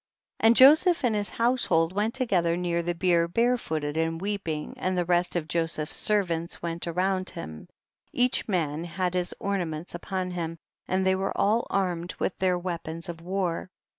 40. 0.39 0.47
And 0.47 0.55
Joseph 0.55 1.03
and 1.05 1.13
his 1.13 1.29
household 1.29 1.93
went 1.93 2.15
together 2.15 2.57
near 2.57 2.81
the 2.81 2.95
bier 2.95 3.27
barefooted 3.27 3.97
and 3.97 4.19
weeping, 4.19 4.73
and 4.77 4.97
the 4.97 5.05
rest 5.05 5.35
of 5.35 5.47
Joseph's 5.47 5.95
servants 5.95 6.59
went 6.59 6.87
around 6.87 7.29
him; 7.29 7.67
each 8.11 8.47
man 8.47 8.83
had 8.83 9.13
his 9.13 9.35
ornaments 9.39 9.93
upon 9.93 10.31
him, 10.31 10.57
and 10.87 11.05
they 11.05 11.13
were 11.13 11.37
all 11.37 11.67
armed 11.69 12.15
with 12.17 12.35
their 12.39 12.57
weapons 12.57 13.09
of 13.09 13.21
war. 13.21 13.69